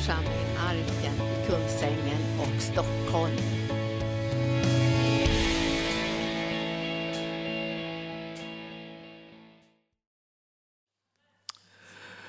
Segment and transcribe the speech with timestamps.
[0.00, 3.36] församling Arken i Kungsängen och Stockholm.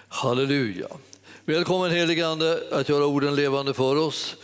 [0.08, 0.88] Halleluja.
[1.46, 4.36] Välkommen helige Ande att göra orden levande för oss.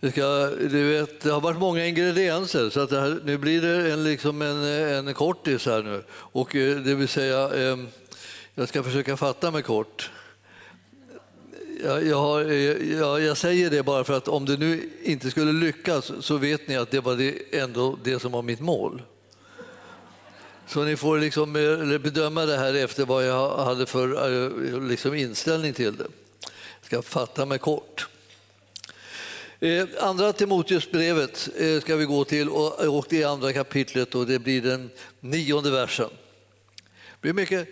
[0.00, 3.92] Det, ska, du vet, det har varit många ingredienser så att här, nu blir det
[3.92, 6.04] en, liksom en, en kortis här nu.
[6.10, 7.76] Och, eh, det vill säga, eh,
[8.54, 10.10] jag ska försöka fatta mig kort.
[11.82, 15.52] Jag, jag, har, jag, jag, säger det bara för att om det nu inte skulle
[15.52, 19.02] lyckas så vet ni att det var det, ändå det som var mitt mål.
[20.66, 25.14] Så ni får liksom eh, bedöma det här efter vad jag hade för eh, liksom
[25.14, 26.06] inställning till det.
[26.80, 28.08] Jag ska fatta mig kort.
[29.60, 31.48] Eh, andra Timoteusbrevet
[31.82, 36.10] ska vi gå till och det är andra kapitlet och det blir den nionde versen.
[37.12, 37.68] Det blir mycket,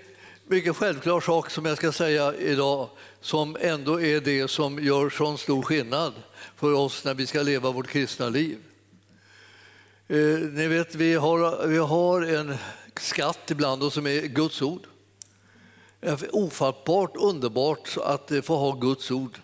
[0.49, 2.89] mycket självklar sak som jag ska säga idag
[3.21, 6.13] som ändå är det som gör sån stor skillnad
[6.57, 8.59] för oss när vi ska leva vårt kristna liv.
[10.09, 10.19] Eh,
[10.53, 12.55] ni vet, vi har, vi har en
[12.97, 14.87] skatt ibland och som är Guds ord.
[16.33, 19.39] Ofattbart underbart att få ha Guds ord.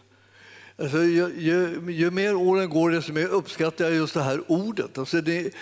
[0.77, 4.99] Alltså, ju, ju, ju, mer åren går, desto mer uppskattar jag just det här ordet.
[4.99, 5.55] Alltså det,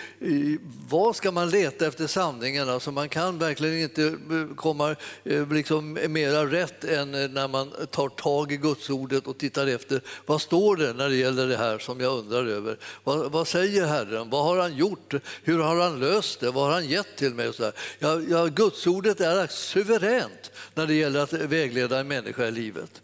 [0.89, 2.69] vad ska man leta efter sanningen?
[2.69, 7.71] Alltså man kan verkligen inte eh, komma eh, liksom mera rätt än eh, när man
[7.91, 11.79] tar tag i gudsordet och tittar efter vad står det när det gäller det här
[11.79, 12.77] som jag undrar över.
[13.03, 14.29] Vad, vad säger Herren?
[14.29, 15.13] Vad har han gjort?
[15.43, 16.51] Hur har han löst det?
[16.51, 17.53] Vad har han gett till mig?
[17.53, 23.01] så ja, ja, gudsordet är suveränt när det gäller att vägleda en människa i livet.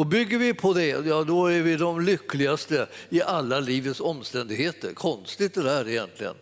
[0.00, 4.92] Och bygger vi på det, ja, då är vi de lyckligaste i alla livets omständigheter.
[4.94, 6.34] Konstigt det där egentligen.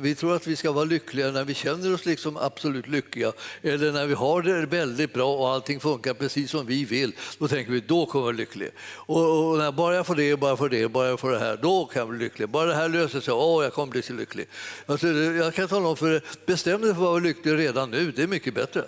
[0.00, 3.92] Vi tror att vi ska vara lyckliga när vi känner oss liksom absolut lyckliga eller
[3.92, 7.12] när vi har det väldigt bra och allting funkar precis som vi vill.
[7.38, 8.70] Då tänker vi då kommer jag vara lycklig.
[8.94, 11.58] Och, och när bara jag får det, bara får det, bara jag får det här,
[11.62, 12.48] då kan jag bli lycklig.
[12.48, 14.48] Bara det här löser sig, åh, jag kommer bli så lycklig.
[14.86, 18.12] Alltså, jag kan tala om för er, bestäm dig för att vara lycklig redan nu,
[18.12, 18.84] det är mycket bättre.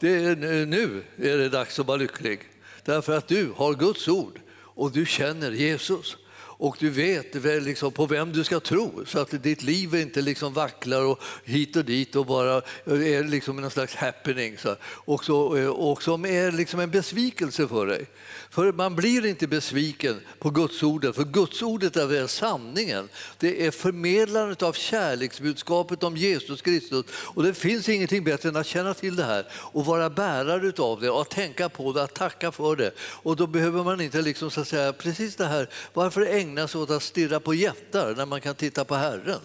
[0.00, 0.36] Det är,
[0.66, 2.40] nu är det dags att vara lycklig.
[2.84, 6.16] Därför att du har Guds ord och du känner Jesus.
[6.56, 10.52] Och du vet liksom på vem du ska tro så att ditt liv inte liksom
[10.52, 14.58] vacklar och hit och dit och bara är liksom någon slags happening.
[14.58, 14.76] Så.
[14.82, 18.06] Och, så, eh, och som är liksom en besvikelse för dig.
[18.50, 23.08] För man blir inte besviken på gudsordet, för gudsordet är sanningen.
[23.38, 27.04] Det är förmedlandet av kärleksbudskapet om Jesus Kristus.
[27.10, 31.00] Och det finns ingenting bättre än att känna till det här och vara bärare av
[31.00, 32.90] det och att tänka på det, att tacka för det.
[32.98, 36.80] Och då behöver man inte liksom så att säga, precis det här, varför ägna sig
[36.80, 39.40] åt att stirra på jättar när man kan titta på Herren?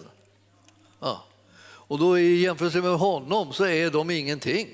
[1.00, 1.24] Ja.
[1.62, 4.68] Och då i jämförelse med honom så är de ingenting.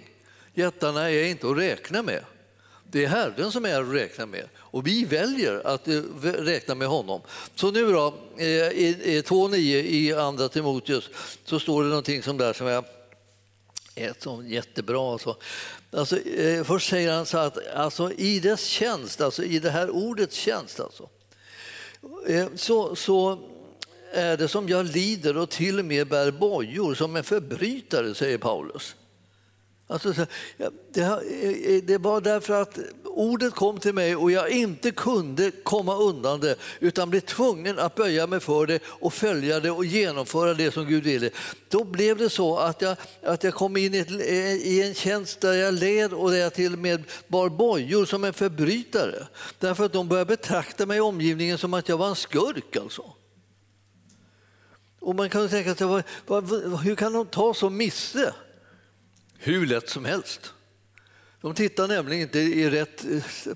[0.55, 2.25] Jättarna är inte att räkna med.
[2.91, 6.89] Det är Herren som är att räkna med och vi väljer att eh, räkna med
[6.89, 7.21] honom.
[7.55, 11.11] Så nu då, eh, i 2.9 i Andra Timoteus
[11.45, 12.85] så står det någonting som där som är
[14.45, 15.13] jättebra.
[15.13, 15.37] Alltså.
[15.91, 19.91] Alltså, eh, först säger han så att alltså, i dess tjänst, alltså i det här
[19.91, 21.09] ordets tjänst, alltså,
[22.27, 23.39] Eh, så, så
[24.13, 28.39] är det som jag lider och till och med bär bojor som en förbrytare, säger
[28.39, 28.95] Paulus.
[29.89, 30.09] Alltså,
[30.59, 35.97] eh, eh, det var därför att ordet kom till mig och jag inte kunde komma
[35.97, 40.55] undan det utan blev tvungen att böja mig för det och följa det och genomföra
[40.55, 41.31] det som Gud ville.
[41.69, 44.95] Då blev det så att jag, att jag kom in i, ett, eh, i en
[44.95, 49.27] tjänst där jag led och där jag till och med bar bojor som en förbrytare.
[49.59, 52.77] Därför att de började betrakta mig i omgivningen som att jag var en skurk.
[52.77, 53.05] Alltså.
[55.01, 55.87] Och man kan tänka sig,
[56.83, 58.35] hur kan de ta så misse?
[59.39, 60.53] Hur lätt som helst.
[61.41, 63.05] De tittar nämligen inte i rätt,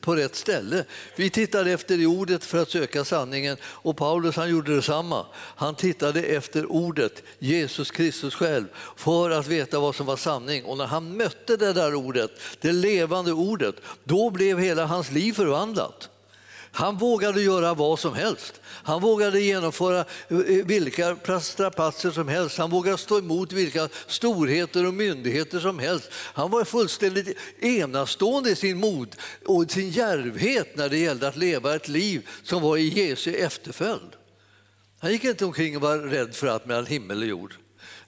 [0.01, 0.85] på rätt ställe.
[1.17, 5.27] Vi tittar efter i ordet för att söka sanningen och Paulus han gjorde detsamma.
[5.35, 10.65] Han tittade efter ordet, Jesus Kristus själv, för att veta vad som var sanning.
[10.65, 12.31] Och när han mötte det där ordet,
[12.61, 13.75] det levande ordet,
[14.05, 16.09] då blev hela hans liv förvandlat.
[16.73, 18.61] Han vågade göra vad som helst.
[18.65, 22.59] Han vågade genomföra eh, eh, vilka strapatser som helst.
[22.59, 26.09] Han vågade stå emot vilka storheter och myndigheter som helst.
[26.13, 31.75] Han var fullständigt enastående i sin mod och sin djärvhet när det gällde att leva
[31.75, 34.11] ett liv som var i Jesu efterföljd.
[34.99, 37.55] Han gick inte omkring och var rädd för allt mellan himmel och jord.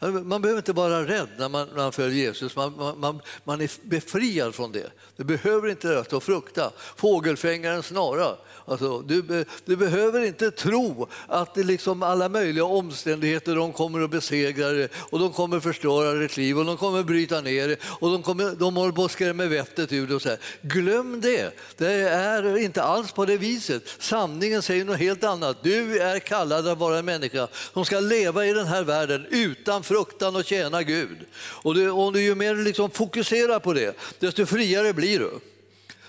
[0.03, 3.61] Alltså, man behöver inte vara rädd när man, när man följer Jesus, man, man, man
[3.61, 4.91] är befriad från det.
[5.17, 8.37] Du behöver inte rätt att frukta fågelfängarens snara.
[8.65, 14.11] Alltså, du, du behöver inte tro att det liksom alla möjliga omständigheter de kommer att
[14.11, 17.69] besegra dig och de kommer att förstöra ditt liv och de kommer att bryta ner
[17.69, 20.39] dig och de, kommer, de håller på att skrämma vettet ur dig.
[20.63, 21.55] Glöm det!
[21.77, 23.83] Det är inte alls på det viset.
[23.99, 25.63] Sanningen säger något helt annat.
[25.63, 29.83] Du är kallad att vara en människa som ska leva i den här världen utan
[29.83, 31.19] fruktan och tjäna Gud.
[31.35, 35.52] Och du, och du ju mer liksom fokuserar på det, desto friare blir du.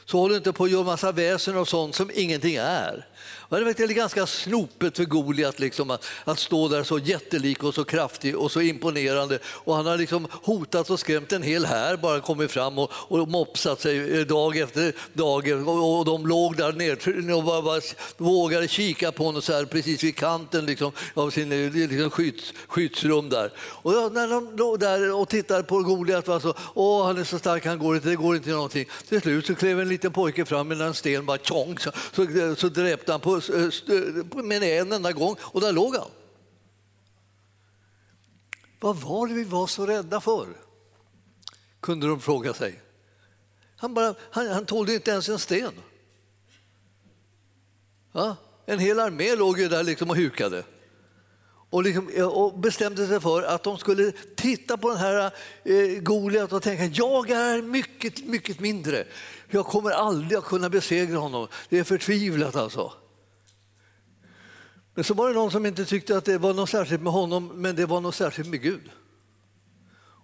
[0.06, 3.08] Så håll inte på att göra massa väsen och sånt som ingenting är.
[3.50, 7.84] Det verkade ganska snopet för Goliat liksom, att, att, stå där så jättelik och så
[7.84, 9.40] kraftig och så imponerande.
[9.46, 13.28] Och han har liksom hotat och skrämt en hel här bara kommit fram och, och
[13.28, 15.68] mopsat sig eh, dag efter dag.
[15.68, 17.82] Och, och de låg där nere och bara, bara
[18.18, 22.54] vågade kika på honom så här, precis vid kanten liksom, av sin eh, liksom, skydds,
[22.68, 23.30] skyddsrum.
[23.30, 23.52] Där.
[23.58, 27.66] Och när de låg där och tittade på Goliat, alltså, åh han är så stark,
[27.66, 28.86] han går inte, det går inte någonting.
[29.10, 32.56] Till slut så klev en liten pojke fram med en sten, bara tjong, så, så,
[32.58, 36.10] så dräpte han på eh, med en enda gång och där låg han.
[38.80, 40.48] Vad var det vi var så rädda för?
[41.80, 42.82] Kunde de fråga sig.
[43.78, 45.74] Han, bara, han, han tålde inte ens en sten.
[48.12, 50.64] Ja, en hel armé låg ju där liksom och hukade
[51.74, 55.32] och, liksom, och, bestämde sig för att de skulle titta på den här
[55.64, 59.06] eh, Goliat och tänka jag är mycket, mycket mindre.
[59.50, 61.48] Jag kommer aldrig att kunna besegra honom.
[61.70, 62.94] Det är förtvivlat alltså.
[64.94, 67.52] Men så var det någon som inte tyckte att det var något särskilt med honom,
[67.56, 68.90] men det var något särskilt med Gud.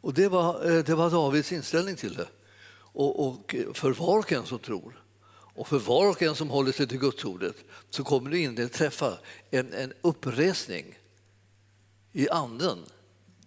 [0.01, 2.27] Och det var, eh, det var Davids inställning till det.
[2.93, 5.03] Och, och för var och en som tror
[5.59, 7.55] och för var och en som håller sig till Gudsordet
[7.89, 9.17] så kommer det inträffa
[9.51, 10.97] en, en uppresning
[12.13, 12.77] i anden.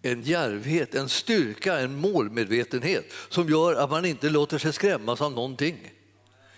[0.03, 5.33] En djärvhet, en styrka, en målmedvetenhet som gör att man inte låter sig skrämmas av
[5.33, 5.93] någonting.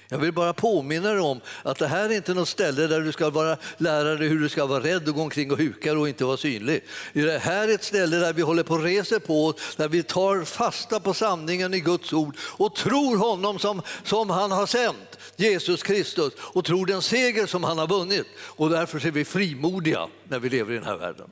[0.09, 3.13] Jag vill bara påminna dig om att det här är inte något ställe där du
[3.13, 6.25] ska vara lärare hur du ska vara rädd och gå omkring och huka och inte
[6.25, 6.85] vara synlig.
[7.13, 10.03] Det här är ett ställe där vi håller på och reser på oss, där vi
[10.03, 15.19] tar fasta på sanningen i Guds ord och tror honom som, som han har sänt,
[15.37, 18.27] Jesus Kristus, och tror den seger som han har vunnit.
[18.39, 21.31] Och därför är vi frimodiga när vi lever i den här världen.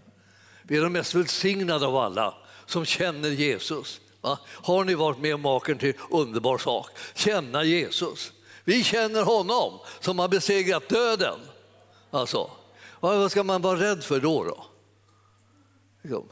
[0.62, 2.34] Vi är de mest välsignade av alla
[2.66, 4.00] som känner Jesus.
[4.20, 4.38] Va?
[4.48, 6.90] Har ni varit med om maken till underbar sak?
[7.14, 8.32] Känna Jesus.
[8.64, 11.38] Vi känner honom som har besegrat döden.
[12.10, 12.50] Alltså,
[13.00, 14.44] vad ska man vara rädd för då?
[14.44, 14.66] då?
[16.02, 16.28] Liksom,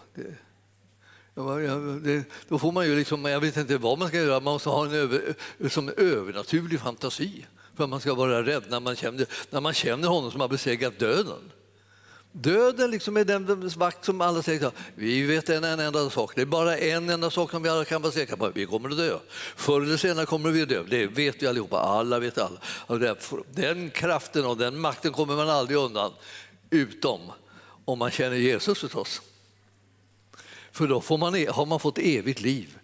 [2.04, 4.68] det, då får man ju liksom, jag vet inte vad man ska göra, man måste
[4.68, 5.34] ha en över,
[5.68, 7.46] som en övernaturlig fantasi
[7.76, 10.48] för att man ska vara rädd när man känner, när man känner honom som har
[10.48, 11.52] besegrat döden.
[12.32, 16.32] Döden liksom är den vakt som alla säger vi vet en, en enda sak.
[16.34, 18.50] Det är bara en enda sak som vi alla kan vara säkra på.
[18.54, 19.18] Vi kommer att dö.
[19.56, 20.82] Förr eller senare kommer vi att dö.
[20.82, 21.78] Det vet vi allihopa.
[21.78, 22.60] Alla vet alla.
[23.52, 26.12] Den kraften och den makten kommer man aldrig undan.
[26.70, 27.20] Utom
[27.84, 29.22] om man känner Jesus förstås.
[30.72, 32.78] För då får man, e- har man fått evigt liv.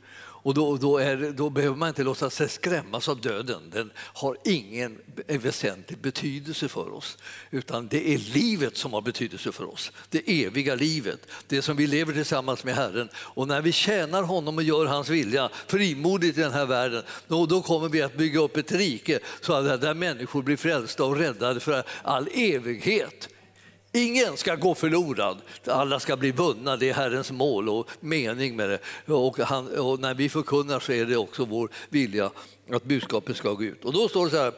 [0.47, 3.71] Och då, då, är, då, behöver man inte låta sig skrämmas av döden.
[3.73, 7.19] Den har ingen väsentlig betydelse för oss.
[7.51, 9.93] Utan det är livet som har betydelse för oss.
[10.09, 13.09] Det eviga livet, det som vi lever tillsammans med Herren.
[13.17, 17.47] Och när vi tjänar honom och gör hans vilja frimodigt i den här världen, då,
[17.47, 21.17] då kommer vi att bygga upp ett rike så att där människor blir frälsta och
[21.17, 23.29] räddade för all evighet.
[23.97, 26.77] Ingen ska gå förlorad, alla ska bli vunna.
[26.77, 29.13] Det är Herrens mål och mening med det.
[29.13, 32.31] Och, han, och när vi förkunnar så är det också vår vilja
[32.73, 33.85] att budskapet ska gå ut.
[33.85, 34.53] Och då står det så här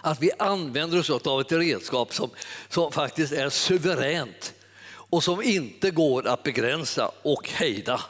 [0.00, 2.30] att vi använder oss av ett redskap som,
[2.68, 4.54] som faktiskt är suveränt
[4.86, 8.00] och som inte går att begränsa och hejda.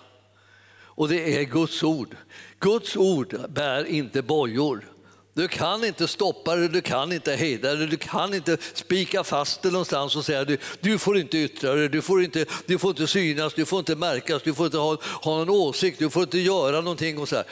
[0.76, 2.16] Och det är Guds ord.
[2.58, 4.93] Guds ord bär inte bojor.
[5.34, 9.62] Du kan inte stoppa det, du kan inte hejda det, du kan inte spika fast
[9.62, 12.90] det någonstans och säga du, du får inte yttra det, du får inte, du får
[12.90, 16.22] inte synas, du får inte märkas, du får inte ha, ha någon åsikt, du får
[16.22, 17.18] inte göra någonting.
[17.18, 17.44] Och så här.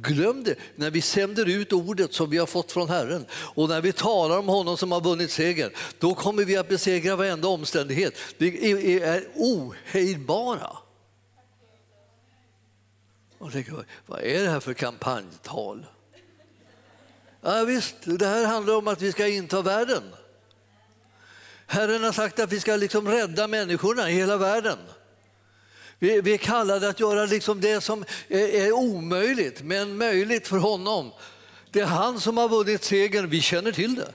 [0.00, 3.80] Glöm det, när vi sänder ut ordet som vi har fått från Herren och när
[3.80, 8.14] vi talar om honom som har vunnit segern, då kommer vi att besegra varenda omständighet.
[8.36, 10.76] Vi är ohejdbara.
[13.38, 15.86] Och tänker, vad är det här för kampanjtal?
[17.48, 20.02] Ja, visst, det här handlar om att vi ska inta världen.
[21.66, 24.78] Herren har sagt att vi ska liksom rädda människorna i hela världen.
[25.98, 30.56] Vi, vi är kallade att göra liksom det som är, är omöjligt, men möjligt för
[30.56, 31.10] honom.
[31.70, 34.12] Det är han som har vunnit segern, vi känner till det.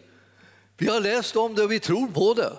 [0.77, 2.53] Vi har läst om det och vi tror på det.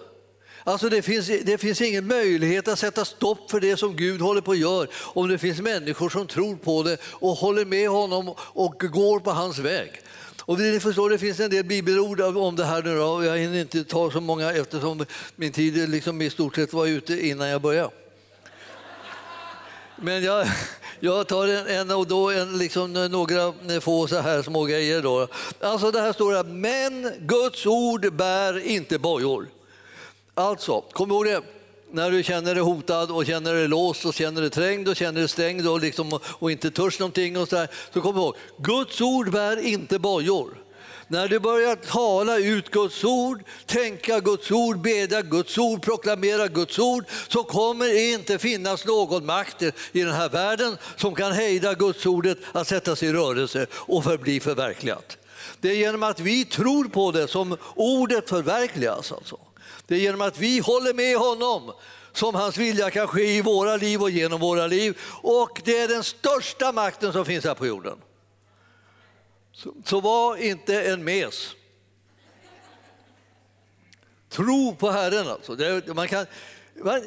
[0.64, 4.40] Alltså det, finns, det finns ingen möjlighet att sätta stopp för det som Gud håller
[4.40, 8.34] på att göra om det finns människor som tror på det och håller med honom
[8.38, 10.00] och går på hans väg.
[10.46, 13.24] Och ni förstår, det finns en del bibelord om det här nu då.
[13.24, 17.26] Jag hinner inte ta så många eftersom min tid liksom i stort sett var ute
[17.26, 17.90] innan jag började.
[19.96, 20.46] Men jag,
[21.00, 25.02] jag tar en, en och då en, liksom några få så här små grejer.
[25.02, 25.28] Då.
[25.60, 29.48] Alltså det här står det, men Guds ord bär inte bojor.
[30.34, 31.42] Alltså, kom ihåg det.
[31.94, 35.20] När du känner dig hotad och känner dig låst och känner dig trängd och känner
[35.20, 39.00] dig stängd och, liksom, och inte törs någonting och så, där, så kom ihåg, Guds
[39.00, 40.48] ord bär inte bojor.
[41.08, 46.78] När du börjar tala ut Guds ord, tänka Guds ord, bedja Guds ord, proklamera Guds
[46.78, 49.72] ord så kommer det inte finnas någon makt i
[50.02, 55.16] den här världen som kan hejda Guds ordet att sättas i rörelse och förbli förverkligat.
[55.60, 59.12] Det är genom att vi tror på det som ordet förverkligas.
[59.12, 59.38] Alltså.
[59.86, 61.72] Det är genom att vi håller med honom
[62.12, 64.98] som hans vilja kan ske i våra liv och genom våra liv.
[65.22, 67.98] Och det är den största makten som finns här på jorden.
[69.52, 71.54] Så, så var inte en mes.
[74.28, 75.56] Tro på Herren alltså.
[75.56, 76.26] Det, man kan,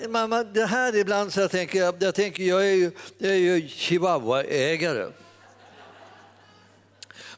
[0.10, 3.32] man, man, det här ibland så jag tänker jag, jag, tänker, jag är ju, jag
[3.32, 5.12] är ju chihuahuaägare.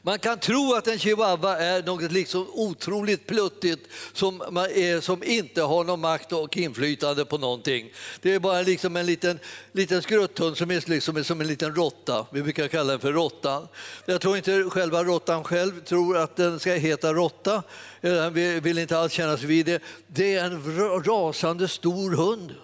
[0.02, 5.62] Man kan tro att en chihuahua är något liksom otroligt pluttigt som, är, som inte
[5.62, 7.92] har någon makt och inflytande på någonting.
[8.20, 9.38] Det är bara liksom en liten,
[9.72, 12.26] liten skrutthund som är liksom som en liten råtta.
[12.30, 13.68] Vi brukar kalla den för råttan.
[14.06, 17.62] Jag tror inte själva råttan själv tror att den ska heta råtta.
[18.00, 19.82] Eh, den vill inte alls kännas vid det.
[20.06, 22.54] Det är en rasande stor hund.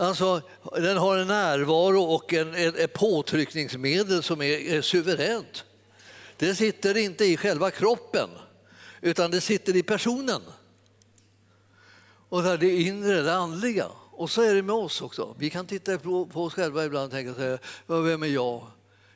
[0.00, 0.42] Alltså,
[0.72, 5.64] den har en närvaro och en, en, ett påtryckningsmedel som är, är suveränt.
[6.36, 8.30] Det sitter inte i själva kroppen,
[9.00, 10.40] utan det sitter i personen.
[12.28, 13.86] Och det det inre, det andliga.
[14.12, 15.34] Och så är det med oss också.
[15.38, 17.58] Vi kan titta på, på oss själva ibland och tänka så här,
[18.02, 18.66] vem är jag?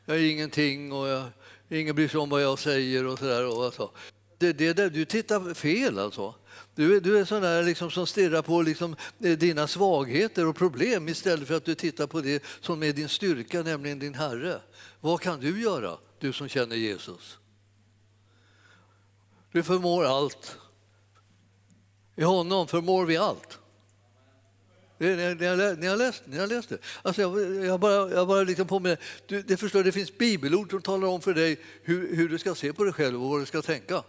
[0.04, 1.24] Jag är ingenting och jag,
[1.68, 3.46] ingen bryr sig om vad jag säger och så där.
[3.46, 3.90] Och så.
[4.38, 6.34] Det, det, du tittar fel alltså.
[6.74, 11.08] Du, du är sån där liksom som stirrar på liksom eh, dina svagheter och problem
[11.08, 14.60] istället för att du tittar på det som är din styrka, nämligen din Herre.
[15.00, 17.38] Vad kan du göra, du som känner Jesus?
[19.52, 20.56] Du förmår allt.
[22.16, 23.58] I honom förmår vi allt.
[24.98, 26.78] Ni har, ni har, läst, ni har läst det.
[27.02, 28.98] Alltså jag, jag bara, jag bara liksom påminner.
[29.26, 32.54] Du, det, förstår, det finns bibelord som talar om för dig hur, hur du ska
[32.54, 34.02] se på dig själv och vad du ska tänka.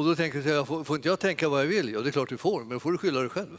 [0.00, 1.92] Och då tänker jag, får, får inte jag tänka vad jag vill?
[1.92, 3.58] Ja, det är klart du får, men då får du skylla dig själv.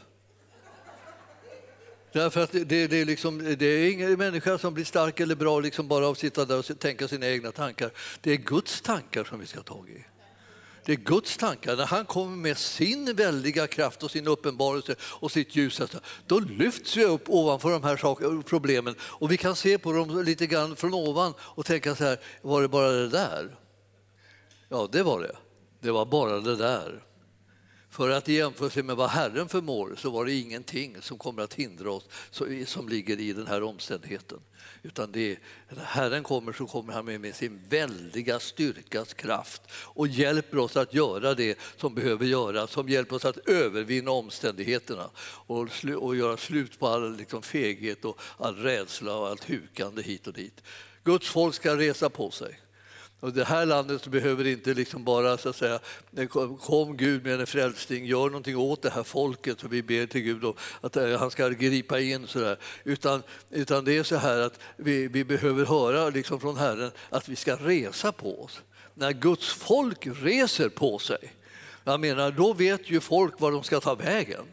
[2.12, 5.60] Därför att det, det, är liksom, det är ingen människa som blir stark eller bra
[5.60, 7.90] liksom bara av att sitta där och tänka sina egna tankar.
[8.20, 10.04] Det är Guds tankar som vi ska ta tag i.
[10.84, 11.76] Det är Guds tankar.
[11.76, 16.40] När han kommer med sin väldiga kraft och sin uppenbarelse och sitt ljus, alltså, då
[16.40, 20.76] lyfts vi upp ovanför de här problemen och vi kan se på dem lite grann
[20.76, 23.56] från ovan och tänka så här, var det bara det där?
[24.68, 25.36] Ja, det var det.
[25.82, 27.02] Det var bara det där.
[27.90, 31.54] För att i jämförelse med vad Herren förmår så var det ingenting som kommer att
[31.54, 32.08] hindra oss
[32.66, 34.38] som ligger i den här omständigheten.
[34.82, 40.58] Utan det, när Herren kommer så kommer han med sin väldiga styrkas kraft och hjälper
[40.58, 45.10] oss att göra det som behöver göras, som hjälper oss att övervinna omständigheterna
[45.46, 50.26] och, och göra slut på all liksom, feghet och all rädsla och allt hukande hit
[50.26, 50.62] och dit.
[51.04, 52.61] Guds folk ska resa på sig.
[53.22, 55.78] Och det här landet behöver inte liksom bara så att säga,
[56.60, 60.20] kom Gud med en frälsning, gör någonting åt det här folket och vi ber till
[60.20, 60.44] Gud
[60.80, 62.26] att eh, han ska gripa in.
[62.26, 62.58] Så där.
[62.84, 67.28] Utan, utan det är så här att vi, vi behöver höra liksom från Herren att
[67.28, 68.62] vi ska resa på oss.
[68.94, 71.32] När Guds folk reser på sig,
[71.84, 74.44] jag menar, då vet ju folk var de ska ta vägen.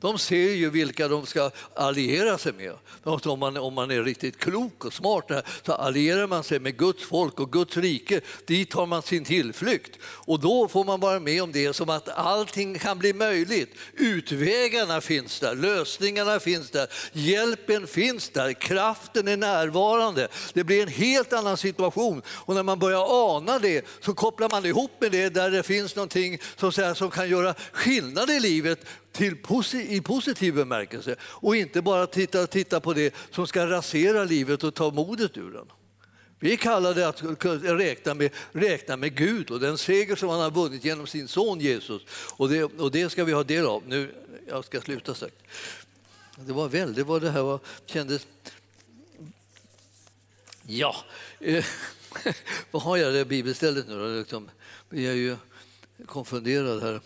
[0.00, 2.72] De ser ju vilka de ska alliera sig med.
[3.04, 5.30] Alltså, om man, om man är riktigt klok och smart
[5.66, 8.20] så allierar man sig med Guds folk och Guds rike.
[8.46, 9.98] Dit tar man sin tillflykt.
[10.02, 13.74] Och då får man vara med om det som att allting kan bli möjligt.
[13.94, 20.28] Utvägarna finns där, lösningarna finns där, hjälpen finns där, kraften är närvarande.
[20.52, 22.22] Det blir en helt annan situation.
[22.28, 25.96] Och när man börjar ana det så kopplar man ihop med det där det finns
[25.96, 29.36] någonting som, som kan göra skillnad i livet till,
[29.74, 34.74] i positiv bemärkelse och inte bara titta, titta på det som ska rasera livet och
[34.74, 35.66] ta modet ur den.
[36.42, 37.22] Vi kallar det att
[37.62, 41.60] räkna med, räkna med Gud och den seger som han har vunnit genom sin son
[41.60, 42.02] Jesus.
[42.36, 43.82] Och det, och det ska vi ha del av.
[43.86, 44.14] Nu,
[44.48, 45.34] jag ska sluta strax.
[46.36, 48.26] Det var väldigt vad det här var, kändes...
[50.66, 50.96] Ja,
[51.40, 51.64] eh,
[52.70, 54.18] vad har jag det bibelstället nu då?
[54.18, 54.50] Liksom,
[54.90, 55.36] jag är ju
[56.06, 57.00] konfunderad här.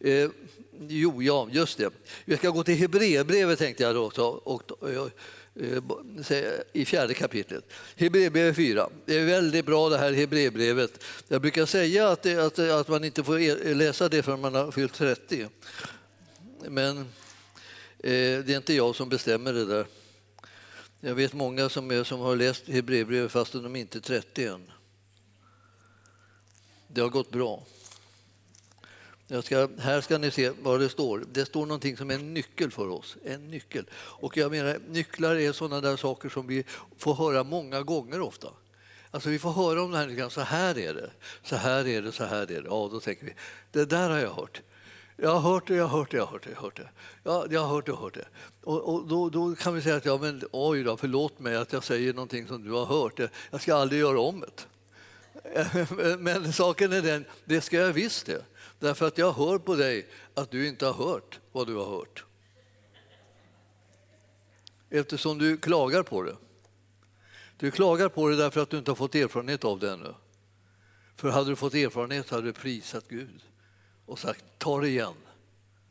[0.00, 0.30] Eh,
[0.88, 1.90] Jo, ja, just det.
[2.24, 4.06] Vi ska gå till Hebreerbrevet tänkte jag då.
[4.06, 4.62] också, och,
[6.72, 7.72] i fjärde kapitlet.
[7.96, 8.88] Hebreerbrevet 4.
[9.06, 11.04] Det är väldigt bra det här Hebreerbrevet.
[11.28, 14.54] Jag brukar säga att, det, att, att man inte får e, läsa det förrän man
[14.54, 15.48] har fyllt 30.
[16.68, 17.04] Men eh,
[17.98, 19.86] det är inte jag som bestämmer det där.
[21.00, 24.70] Jag vet många som, är, som har läst Hebreerbrevet fastän de inte är 30 än.
[26.88, 27.66] Det har gått bra.
[29.42, 31.24] Ska, här ska ni se vad det står.
[31.32, 33.16] Det står någonting som är en nyckel för oss.
[33.24, 33.84] En nyckel.
[33.94, 36.64] Och jag menar, nycklar är sådana där saker som vi
[36.98, 38.48] får höra många gånger ofta.
[39.10, 41.10] Alltså vi får höra om det här, så här är det,
[41.42, 42.68] så här är det, så här är det.
[42.68, 43.34] Ja, då tänker vi,
[43.72, 44.62] det där har jag hört.
[45.16, 46.50] Jag har hört det, jag har hört det, jag har hört det.
[46.50, 46.88] Jag har hört det.
[47.24, 48.26] Ja, jag har hört det, jag har hört det.
[48.62, 51.72] Och, och då, då, kan vi säga att ja, men, oj då, förlåt mig att
[51.72, 53.20] jag säger någonting som du har hört.
[53.50, 54.66] Jag ska aldrig göra om det.
[56.18, 58.44] Men saken är den, det ska jag visst det.
[58.84, 62.24] Därför att jag hör på dig att du inte har hört vad du har hört.
[64.90, 66.36] Eftersom du klagar på det.
[67.56, 70.14] Du klagar på det därför att du inte har fått erfarenhet av det ännu.
[71.16, 73.42] För hade du fått erfarenhet hade du prisat Gud
[74.06, 75.14] och sagt ta det igen,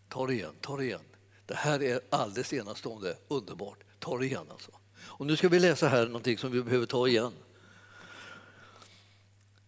[0.10, 1.06] ta det igen, ta det igen.
[1.46, 3.80] Det här är alldeles enastående, underbart.
[4.00, 4.72] Ta det igen alltså.
[4.96, 7.34] Och nu ska vi läsa här någonting som vi behöver ta igen.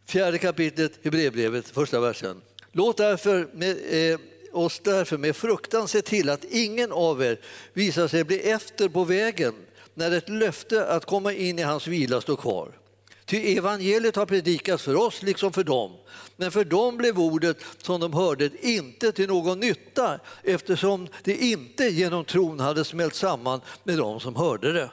[0.06, 2.42] Fjärde kapitlet i brevbrevet, första versen.
[2.78, 3.78] Låt därför med,
[4.12, 4.20] eh,
[4.52, 7.40] oss därför med fruktan se till att ingen av er
[7.74, 9.54] visar sig bli efter på vägen
[9.94, 12.80] när ett löfte att komma in i hans vila står kvar.
[13.26, 15.92] Ty evangeliet har predikats för oss liksom för dem.
[16.36, 21.84] Men för dem blev ordet som de hörde inte till någon nytta eftersom det inte
[21.84, 24.92] genom tron hade smält samman med dem som hörde det.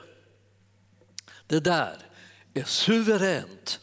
[1.47, 1.97] Det där
[2.55, 3.81] är suveränt.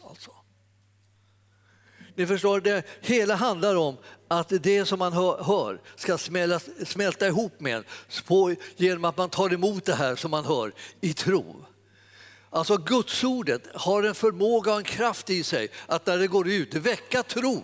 [2.20, 3.98] Ni förstår, det hela handlar om
[4.28, 7.84] att det som man hör ska smälta, smälta ihop med en
[8.76, 11.66] genom att man tar emot det här som man hör i tro.
[12.50, 16.74] Alltså Gudsordet har en förmåga och en kraft i sig att när det går ut
[16.74, 17.64] väcka tro.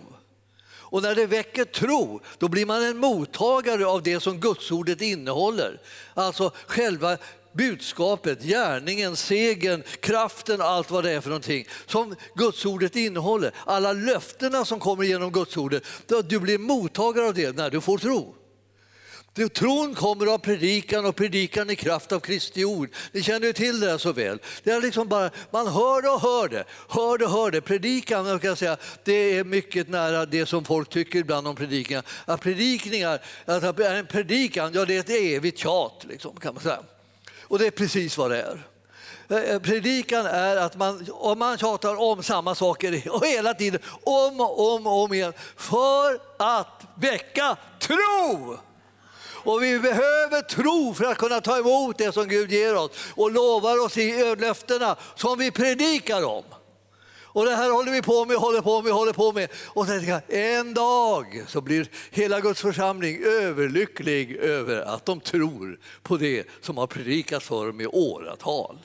[0.68, 5.80] Och när det väcker tro, då blir man en mottagare av det som Gudsordet innehåller.
[6.14, 7.18] Alltså själva
[7.56, 13.52] budskapet, gärningen, segern, kraften, allt vad det är för någonting som Gudsordet innehåller.
[13.64, 15.82] Alla löftena som kommer genom Gudsordet.
[16.24, 18.34] Du blir mottagare av det när du får tro.
[19.54, 22.90] Tron kommer av predikan och predikan i kraft av Kristi ord.
[23.12, 24.38] Ni känner ju till det så väl.
[24.62, 27.60] Det är liksom bara, man hör det och hör det, hör det och hör det.
[27.60, 32.02] Predikan jag kan säga, det är mycket nära det som folk tycker ibland om predikan.
[32.24, 36.82] Att predikningar, att en predikan, ja det är ett evigt tjat liksom, kan man säga.
[37.48, 38.66] Och det är precis vad det är.
[39.28, 43.80] Eh, eh, predikan är att man, om man tjatar om samma saker och hela tiden,
[44.04, 48.58] om och om och om igen, för att väcka tro.
[49.46, 53.30] Och vi behöver tro för att kunna ta emot det som Gud ger oss och
[53.30, 56.44] lovar oss i löftena som vi predikar om.
[57.36, 59.48] Och det här håller vi på med, håller på med, håller på med.
[59.66, 66.16] Och sen en dag så blir hela Guds församling överlycklig över att de tror på
[66.16, 68.78] det som har predikats för dem i åratal.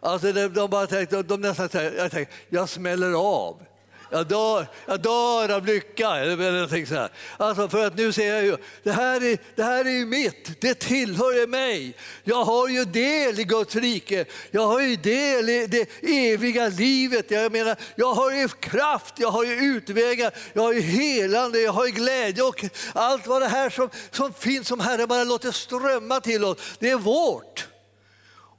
[0.00, 3.62] Alltså de, bara tänkte, de nästan tänkte, jag, tänkte, jag smäller av.
[4.10, 6.08] Jag dör, jag dör av lycka.
[6.08, 7.10] Eller så här.
[7.36, 10.60] Alltså för att nu ser jag ju, det här, är, det här är ju mitt,
[10.60, 11.96] det tillhör ju mig.
[12.24, 17.30] Jag har ju del i Guds rike, jag har ju del i det eviga livet.
[17.30, 21.72] Jag menar, jag har ju kraft, jag har ju utvägar, jag har ju helande, jag
[21.72, 25.52] har ju glädje och allt vad det här som, som finns som Herren bara låter
[25.52, 27.69] strömma till oss, det är vårt.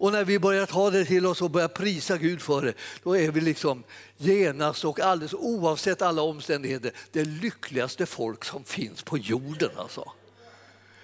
[0.02, 3.18] Och när vi börjar ta det till oss och börjar prisa Gud för det, då
[3.18, 3.84] är vi liksom
[4.18, 9.70] genast och alldeles oavsett alla omständigheter det lyckligaste folk som finns på jorden.
[9.76, 10.12] Alltså.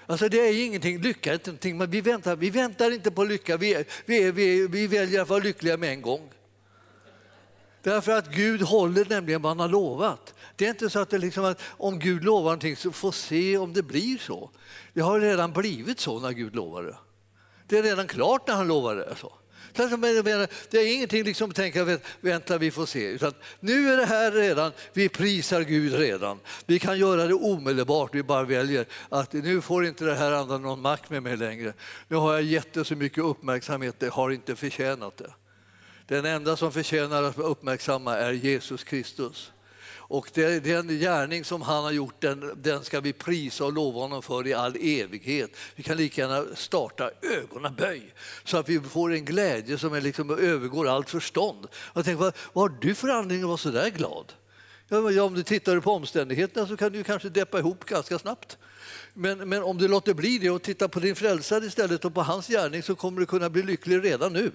[0.06, 3.24] Alltså det är ingenting, lycka är inte någonting, men vi väntar, vi väntar inte på
[3.24, 6.30] lycka, vi, vi, vi, vi väljer att vara lyckliga med en gång.
[7.84, 10.34] Därför att Gud håller nämligen vad han har lovat.
[10.56, 13.58] Det är inte så att, det liksom att om Gud lovar någonting så får se
[13.58, 14.50] om det blir så.
[14.94, 16.96] Det har redan blivit så när Gud lovar det.
[17.68, 19.16] Det är redan klart när han lovar det.
[19.16, 19.34] Så.
[20.70, 23.08] Det är ingenting liksom att tänka, vänta vi får se.
[23.08, 26.40] Utan nu är det här redan, vi prisar Gud redan.
[26.66, 30.58] Vi kan göra det omedelbart, vi bara väljer att nu får inte det här andra
[30.58, 31.74] någon makt med mig längre.
[32.08, 35.34] Nu har jag gett det så mycket uppmärksamhet, det har inte förtjänat det.
[36.08, 39.52] Den enda som förtjänar att uppmärksamma är Jesus Kristus.
[40.10, 44.22] Och den gärning som han har gjort, den, den ska vi prisa och lova honom
[44.22, 45.52] för i all evighet.
[45.76, 50.30] Vi kan lika gärna starta ögonaböj så att vi får en glädje som är liksom,
[50.30, 51.68] övergår allt förstånd.
[51.94, 54.34] Jag tänker, vad, vad har du för anledning att vara så där glad?
[54.90, 58.58] Ja, om du tittar på omständigheterna så kan du kanske deppa ihop ganska snabbt.
[59.14, 62.22] Men, men om du låter bli det och tittar på din frälsare istället och på
[62.22, 64.52] hans gärning så kommer du kunna bli lycklig redan nu.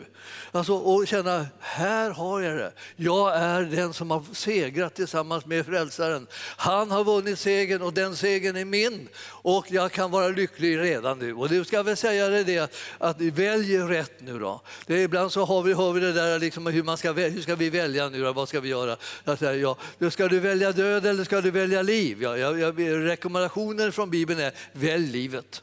[0.50, 2.72] Alltså, och känna, här har jag det.
[2.96, 6.26] Jag är den som har segrat tillsammans med frälsaren.
[6.56, 9.08] Han har vunnit segern och den segern är min.
[9.24, 11.34] Och jag kan vara lycklig redan nu.
[11.34, 14.60] Och du ska väl säga dig det att, välj rätt nu då.
[14.86, 17.42] Det är, ibland så har vi, hör vi det där liksom, hur, man ska, hur
[17.42, 18.32] ska vi välja nu då?
[18.32, 18.96] Vad ska vi göra?
[19.24, 19.76] Jag säger, ja,
[20.10, 22.22] ska Ska du välja död eller ska du välja liv?
[22.22, 25.62] Ja, jag, jag, rekommendationen från Bibeln är välj livet.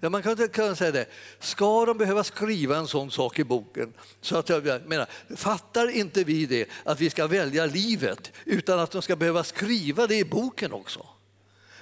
[0.00, 1.06] Ja, man kan, kan säga det.
[1.38, 3.92] Ska de behöva skriva en sån sak i boken?
[4.20, 8.90] Så att jag menar, fattar inte vi det, att vi ska välja livet utan att
[8.90, 11.06] de ska behöva skriva det i boken också?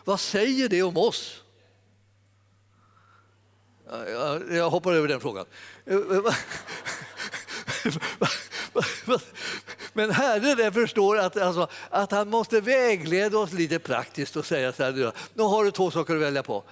[0.04, 1.42] Vad säger det om oss?
[4.50, 5.46] Jag hoppar över den frågan.
[5.86, 6.34] Eh, eh,
[10.00, 14.82] Men Herren förstår att, alltså, att han måste vägleda oss lite praktiskt och säga så
[14.82, 16.64] här, nu har du två saker att välja på.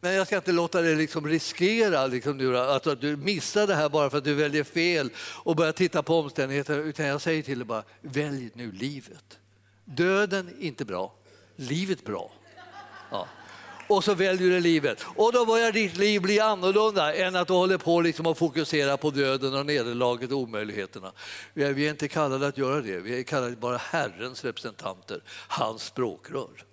[0.00, 3.88] Men jag ska inte låta dig liksom riskera liksom, att, att du missar det här
[3.88, 6.78] bara för att du väljer fel och börjar titta på omständigheter.
[6.78, 9.38] Utan jag säger till dig bara, välj nu livet.
[9.84, 11.14] Döden inte bra,
[11.56, 12.32] livet bra.
[13.10, 13.28] Ja
[13.88, 15.06] och så väljer du livet.
[15.16, 18.96] Och då börjar ditt liv bli annorlunda än att du håller på liksom att fokusera
[18.96, 21.12] på döden och nederlaget och omöjligheterna.
[21.52, 25.22] Vi är, vi är inte kallade att göra det, vi är kallade bara Herrens representanter,
[25.48, 26.64] hans språkrör.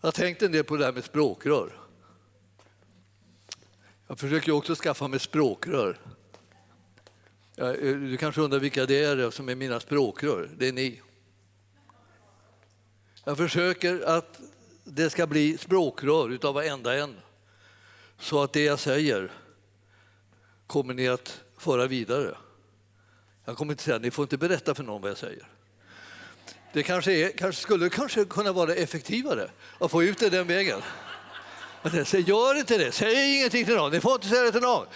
[0.00, 1.78] Jag har tänkt en del på det här med språkrör.
[4.06, 6.00] Jag försöker också skaffa mig språkrör.
[7.54, 10.50] Du kanske undrar vilka det är som är mina språkrör?
[10.58, 11.02] Det är ni.
[13.24, 14.40] Jag försöker att
[14.94, 17.16] det ska bli språkrör utav varenda en.
[18.18, 19.32] Så att det jag säger
[20.66, 22.36] kommer ni att föra vidare.
[23.44, 25.48] Jag kommer inte säga, ni får inte berätta för någon vad jag säger.
[26.72, 30.80] Det kanske, är, kanske skulle kanske kunna vara effektivare att få ut det den vägen.
[32.04, 34.86] Säger, gör inte det, säg ingenting till någon, ni får inte säga det till någon.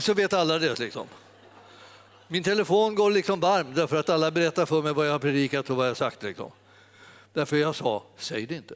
[0.00, 0.78] Så vet alla det.
[0.78, 1.06] Liksom.
[2.28, 5.70] Min telefon går liksom varm därför att alla berättar för mig vad jag har predikat
[5.70, 6.22] och vad jag har sagt.
[6.22, 6.50] Liksom.
[7.36, 8.74] Därför jag sa, säg det inte.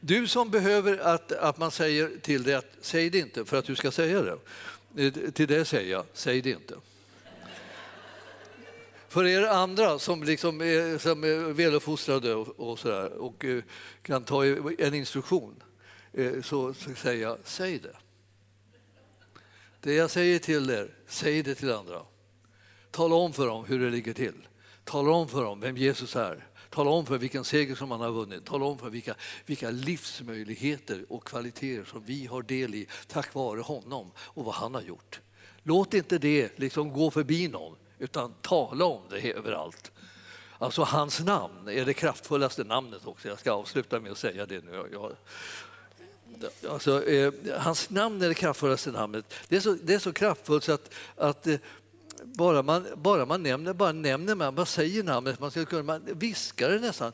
[0.00, 3.64] Du som behöver att, att man säger till dig att säg det inte för att
[3.64, 4.38] du ska säga det.
[5.06, 6.74] Eh, till det säger jag, säg det inte.
[9.08, 13.62] För er andra som, liksom är, som är väluppfostrade och, och, så där, och eh,
[14.02, 14.44] kan ta
[14.78, 15.62] en instruktion
[16.12, 17.96] eh, så, så säger jag, säg det.
[19.80, 22.02] Det jag säger till er, säg det till andra.
[22.90, 24.34] Tala om för dem hur det ligger till.
[24.86, 26.46] Tala om för dem vem Jesus är.
[26.70, 28.44] Tala om för vilken seger som han har vunnit.
[28.44, 29.14] Tala om för vilka,
[29.46, 34.74] vilka livsmöjligheter och kvaliteter som vi har del i tack vare honom och vad han
[34.74, 35.20] har gjort.
[35.62, 39.92] Låt inte det liksom gå förbi någon, utan tala om det överallt.
[40.58, 43.28] Alltså hans namn är det kraftfullaste namnet också.
[43.28, 44.88] Jag ska avsluta med att säga det nu.
[44.92, 45.12] Jag,
[46.70, 49.34] Alltså, eh, hans namn är det kraftfullaste namnet.
[49.48, 51.56] Det är så, det är så kraftfullt så att, att eh,
[52.24, 56.02] bara man, bara man nämner, bara nämner man, man säger namnet, man, ska kunna, man
[56.04, 57.12] viskar det nästan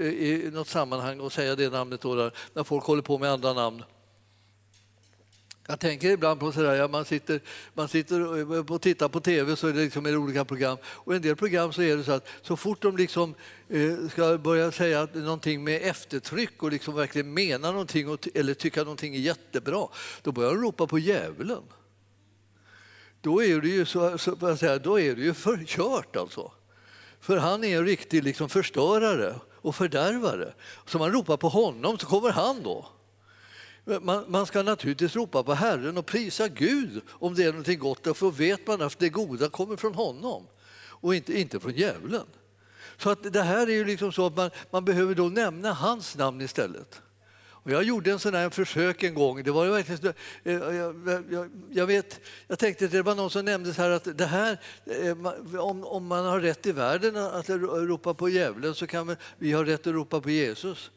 [0.00, 3.52] i något sammanhang och säga det namnet då där, när folk håller på med andra
[3.52, 3.82] namn.
[5.68, 7.40] Jag tänker ibland på sådär, ja, man sitter,
[7.74, 11.36] man sitter och tittar på tv så är det liksom olika program och en del
[11.36, 13.34] program så är det så att så fort de liksom,
[13.68, 18.82] eh, ska börja säga någonting med eftertryck och liksom verkligen mena någonting och, eller tycka
[18.82, 19.88] någonting är jättebra,
[20.22, 21.62] då börjar de ropa på djävulen
[23.26, 26.52] då är det ju, så, så, säga, då är det ju förkört alltså.
[27.20, 30.54] För han är en riktig liksom förstörare och fördärvare.
[30.86, 32.86] Så man ropar på honom så kommer han då.
[34.00, 38.18] Man, man, ska naturligtvis ropa på Herren och prisa Gud om det är något gott,
[38.18, 40.46] för vet man att det goda kommer från honom
[40.78, 42.26] och inte, inte från djävulen.
[42.96, 46.16] Så att det här är ju liksom så att man, man behöver då nämna hans
[46.16, 47.02] namn istället.
[47.66, 49.42] Och jag gjorde en sån här försök en gång.
[49.42, 53.44] Det var verkligen, eh, jag, jag, jag, vet, jag tänkte att det var någon som
[53.44, 57.48] nämnde så här att det här, eh, om, om man har rätt i världen att
[57.48, 60.90] ropa på djävulen så kan vi ha rätt att ropa på Jesus.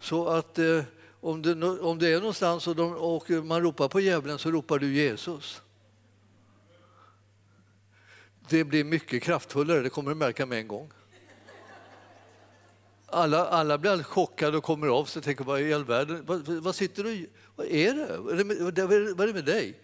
[0.00, 0.82] Så att eh,
[1.20, 4.78] om det, om det är någonstans och, de, och man ropar på djävulen så ropar
[4.78, 5.62] du Jesus.
[8.48, 10.90] Det blir mycket kraftfullare, det kommer du märka med en gång.
[13.10, 16.22] Alla, alla blir alldeles chockade och kommer av sig och tänker vad i all världen,
[16.26, 18.16] vad, vad sitter du Vad är det?
[18.18, 18.56] Vad är det, med,
[19.16, 19.80] vad är det med dig?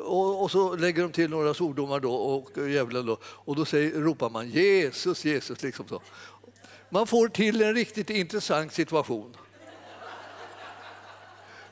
[0.00, 4.00] Och, och, så lägger de till några svordomar då och djävulen då och då säger,
[4.00, 5.62] ropar man Jesus, Jesus.
[5.62, 6.02] Liksom så.
[6.90, 9.36] Man får till en riktigt intressant situation.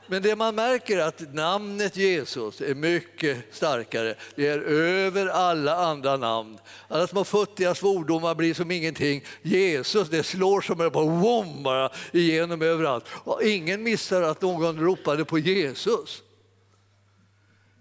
[0.07, 4.15] Men det man märker är att namnet Jesus är mycket starkare.
[4.35, 6.57] Det är över alla andra namn.
[6.87, 9.23] Alla små futtiga svordomar blir som ingenting.
[9.41, 13.05] Jesus, det slår som en bom bara igenom överallt.
[13.09, 16.23] Och ingen missar att någon ropade på Jesus.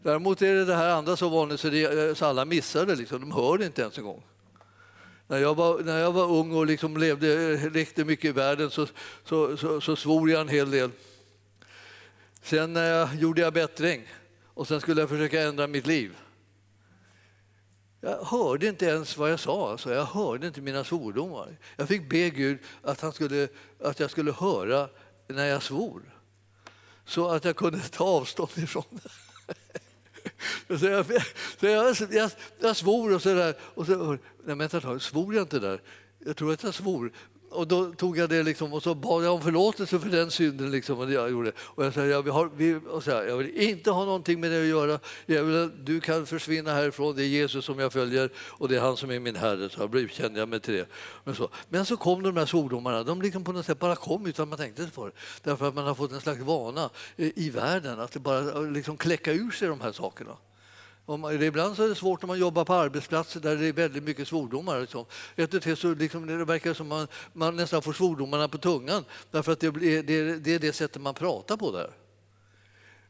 [0.02, 2.94] Däremot är det det här andra så vanligt så, det, eh, så alla missar det,
[2.94, 3.20] liksom.
[3.20, 4.22] de hör det inte ens en gång.
[5.26, 8.86] När jag var, när jag var ung och liksom levde, lekte mycket i världen så,
[9.24, 10.90] så, så, så svor jag en hel del.
[12.42, 14.08] Sen eh, gjorde jag bättring
[14.54, 16.16] och sen skulle jag försöka ändra mitt liv.
[18.00, 19.94] Jag hörde inte ens vad jag sa, alltså.
[19.94, 21.56] jag hörde inte mina svordomar.
[21.76, 23.48] Jag fick be Gud att, han skulle,
[23.80, 24.88] att jag skulle höra
[25.26, 26.02] när jag svor,
[27.04, 29.10] så att jag kunde ta avstånd ifrån det.
[30.78, 31.06] Så jag,
[31.60, 33.54] så jag, jag, jag svor och så där.
[33.60, 35.80] Och så, nej, vänta svor jag inte där?
[36.18, 37.12] Jag tror att jag svor
[37.52, 40.70] och då tog jag det liksom, och så bad jag om förlåtelse för den synden.
[40.70, 41.52] Liksom, och jag, gjorde.
[41.58, 44.40] Och jag sa jag vill, ha, vi, och så här, jag vill inte ha någonting
[44.40, 44.98] med det att göra.
[45.26, 47.16] Jag vill, du kan försvinna härifrån.
[47.16, 49.68] Det är Jesus som jag följer och det är han som är min Herre.
[49.70, 50.86] Så jag kände jag mig till det.
[51.24, 53.02] Men så, men så kom de här svordomarna.
[53.02, 55.12] De liksom på något sätt bara kom utan man tänkte på det.
[55.42, 59.32] Därför att man har fått en slags vana i, i världen att bara liksom kläcka
[59.32, 60.36] ur sig de här sakerna.
[61.40, 64.28] Ibland så är det svårt när man jobbar på arbetsplatser där det är väldigt mycket
[64.28, 64.80] svordomar.
[64.80, 65.04] Liksom.
[65.36, 69.60] Ett så liksom, det verkar som man, man nästan får svordomarna på tungan därför att
[69.60, 71.90] det, det, det är det sättet man pratar på där.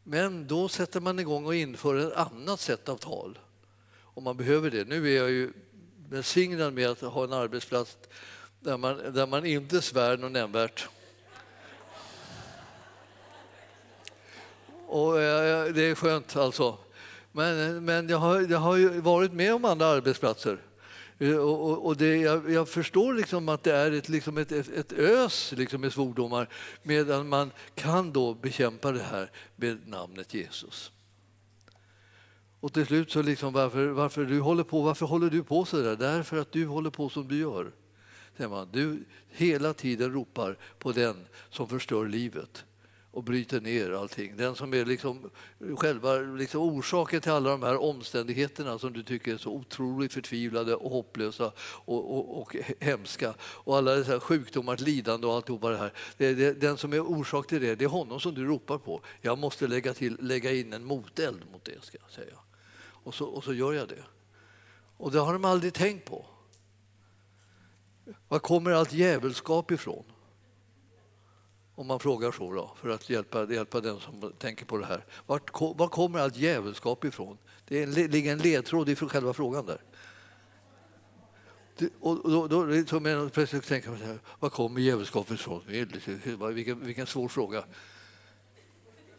[0.05, 3.39] Men då sätter man igång och inför ett annat sätt av tal
[4.15, 4.89] om man behöver det.
[4.89, 5.53] Nu är jag ju
[6.09, 7.99] välsignad med att ha en arbetsplats
[8.61, 10.89] där man, där man inte svär något nämnvärt.
[14.87, 16.79] Och eh, det är skönt alltså.
[17.33, 20.59] Men, men jag, har, jag har ju varit med om andra arbetsplatser.
[21.19, 24.53] Eh, och, och, och det, jag, jag, förstår liksom att det är ett, liksom ett,
[24.53, 26.49] ett ös liksom med svordomar
[26.83, 30.93] medan man kan då bekämpa det här med namnet Jesus.
[32.61, 35.83] Och till slut så liksom varför, varför, du håller på, varför håller du på så
[35.83, 35.97] där?
[35.97, 37.73] Därför att du håller på som du gör.
[38.37, 38.69] man.
[38.73, 41.17] Du hela tiden ropar på den
[41.51, 42.65] som förstör livet
[43.13, 44.37] och bryter ner allting.
[44.37, 45.31] Den som är liksom
[45.77, 50.75] själva liksom orsaken till alla de här omständigheterna som du tycker är så otroligt förtvivlade
[50.75, 53.35] och hopplösa och, och, och hemska.
[53.41, 55.93] Och alla dessa sjukdomar, lidande och alltihopa det här.
[56.17, 59.01] Det, det, den som är orsak till det, det är honom som du ropar på.
[59.21, 62.39] Jag måste lägga, till, lägga in en moteld mot det, ska jag säga.
[62.83, 64.05] Och så, och så gör jag det.
[64.97, 66.27] Och det har de aldrig tänkt på.
[68.29, 70.05] Var kommer allt djävulskap ifrån?
[71.75, 75.05] Om man frågar så då, för att hjälpa, hjälpa den som tänker på det här.
[75.27, 77.39] Vart, var kommer allt djävulskap ifrån?
[77.69, 79.81] Det ligger en ledtråd i själva frågan där.
[82.01, 85.63] Och då, då, så plötsligt tänker man så här, var kommer djävulskapet ifrån?
[86.55, 87.65] Vilken, vilken svår fråga.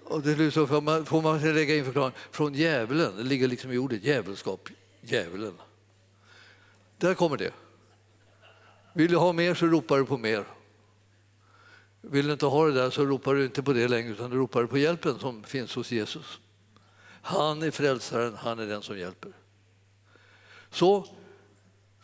[0.04, 2.20] Och det så liksom, får man, får man lägga in förklaringen.
[2.32, 4.70] Från djävulen, det ligger liksom i ordet djävulskap,
[5.02, 5.54] djävulen.
[6.98, 7.54] Där kommer det.
[8.94, 10.46] Vill du ha mer så ropar du på mer.
[12.06, 14.38] Vill du inte ha det där så ropar du inte på det längre utan du
[14.38, 16.40] ropar på hjälpen som finns hos Jesus.
[17.22, 19.32] Han är frälsaren, han är den som hjälper.
[20.70, 21.08] Så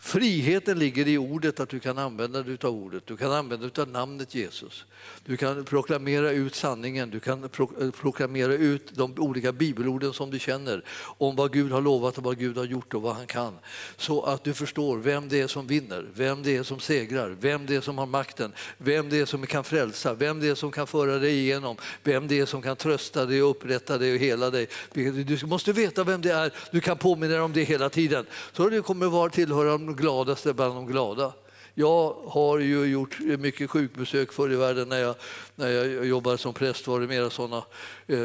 [0.02, 3.04] Friheten ligger i ordet, att du kan använda dig av ordet.
[3.08, 4.86] Du kan använda dig av namnet Jesus.
[5.26, 10.32] Du kan proklamera ut sanningen, du kan pro eh, proklamera ut de olika bibelorden som
[10.32, 10.84] du känner
[11.18, 13.54] om vad Gud har lovat och vad Gud har gjort och vad han kan.
[13.98, 17.66] Så att du förstår vem det är som vinner, vem det är som segrar, vem
[17.66, 20.72] det är som har makten, vem det är som kan frälsa, vem det är som
[20.72, 24.50] kan föra dig igenom, vem det är som kan trösta dig, upprätta dig och hela
[24.50, 24.68] dig.
[24.94, 28.26] Du måste veta vem det är, du kan påminna dig om det hela tiden.
[28.54, 31.34] Så det kommer vara tillhöra de gladaste bland de glada.
[31.74, 35.16] Jag har ju gjort mycket sjukbesök förr i världen när jag,
[35.56, 36.88] när jag jobbade som präst.
[36.88, 37.64] var det mera såna.
[38.08, 38.18] Eh,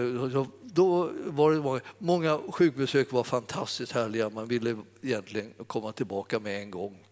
[0.63, 4.31] då var det många, många sjukbesök var fantastiskt härliga.
[4.31, 7.07] Man ville egentligen komma tillbaka med en gång.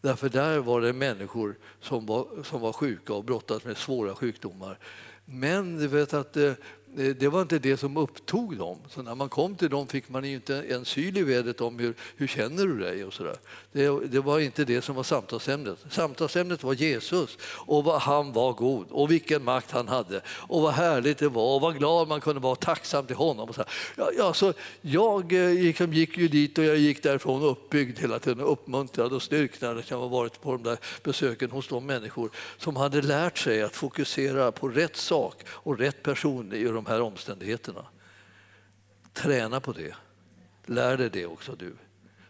[0.00, 4.78] Därför där var det människor som var, som var sjuka och brottades med svåra sjukdomar.
[5.24, 6.52] Men du vet att eh,
[6.96, 8.78] Eh, det var inte det som upptog dem.
[8.88, 11.94] Så när man kom till dem fick man inte en syl i vädret om hur,
[12.16, 13.36] hur känner du dig och sådär.
[13.72, 15.78] Det, det, var inte det som var samtalsämnet.
[15.90, 20.72] Samtalsämnet var Jesus och vad han var god och vilken makt han hade och vad
[20.72, 23.48] härligt det var och vad glad man kunde vara och tacksam till honom.
[23.48, 23.64] Och så
[23.96, 28.18] ja, ja, så jag eh, gick, gick ju dit och jag gick därifrån uppbyggd hela
[28.18, 32.30] tiden, uppmuntrad och styrkt när jag har varit på de där besöken hos de människor
[32.58, 37.00] som hade lärt sig att fokusera på rätt sak och rätt person i de här
[37.00, 37.86] omständigheterna.
[39.12, 39.94] Träna på det.
[40.66, 41.76] Lär dig det också du.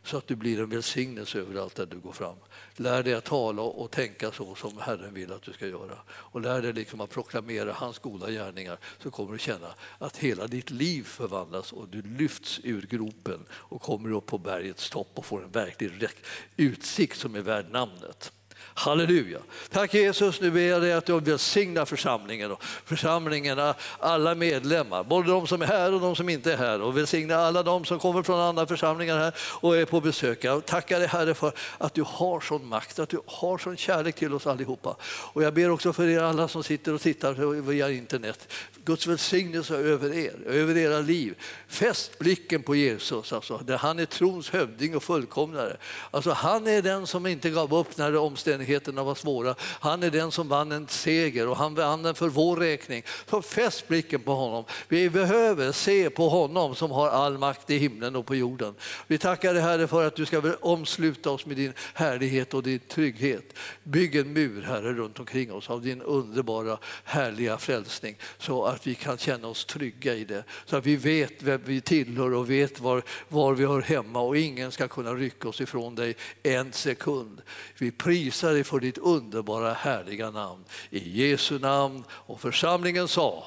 [0.03, 2.37] så att du blir en välsignelse överallt där du går fram.
[2.77, 5.99] Lär dig att tala och tänka så som Herren vill att du ska göra.
[6.09, 10.47] Och lär dig liksom att proklamera hans goda gärningar så kommer du känna att hela
[10.47, 15.25] ditt liv förvandlas och du lyfts ur gropen och kommer upp på bergets topp och
[15.25, 16.09] får en verklig
[16.57, 18.33] utsikt som är värd namnet.
[18.79, 19.39] Halleluja.
[19.71, 25.29] Tack Jesus, nu ber jag dig att du välsignar församlingen och församlingarna, alla medlemmar, både
[25.29, 27.99] de som är här och de som inte är här och välsigna alla de som
[27.99, 30.45] kommer från andra församlingar här och är på besök.
[30.45, 34.15] Jag tackar dig Herre för att du har sån makt, att du har sån kärlek
[34.15, 34.97] till oss allihopa.
[35.03, 38.53] Och jag ber också för er alla som sitter och tittar via internet.
[38.85, 41.35] Guds välsignelse över er, över era liv.
[41.69, 45.77] Fäst blicken på Jesus, alltså, där han är trons hövding och fullkomnare.
[46.11, 49.55] Alltså, han är den som inte gav upp när omständigheterna var svåra.
[49.61, 53.03] Han är den som vann en seger och han vann den för vår räkning.
[53.31, 54.65] Så fäst blicken på honom.
[54.89, 58.75] Vi behöver se på honom som har all makt i himlen och på jorden.
[59.07, 62.79] Vi tackar dig Herre för att du ska omsluta oss med din härlighet och din
[62.79, 63.55] trygghet.
[63.83, 68.95] Bygg en mur Herre runt omkring oss av din underbara härliga frälsning så att vi
[68.95, 70.45] kan känna oss trygga i det.
[70.65, 74.37] Så att vi vet vem vi tillhör och vet var, var vi hör hemma och
[74.37, 77.41] ingen ska kunna rycka oss ifrån dig en sekund.
[77.79, 80.65] Vi prisar prisar dig för ditt underbara härliga namn.
[80.91, 83.45] I Jesu namn och församlingen sa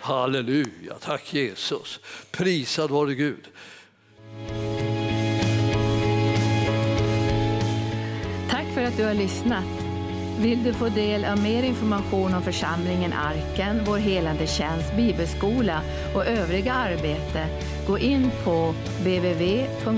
[0.00, 2.00] Halleluja, tack Jesus.
[2.30, 3.48] Prisad vare Gud.
[8.50, 9.64] Tack för att du har lyssnat.
[10.40, 15.80] Vill du få del av mer information om församlingen Arken, vår helande tjänst, bibelskola
[16.14, 17.46] och övriga arbete,
[17.86, 19.96] gå in på www.arken.org.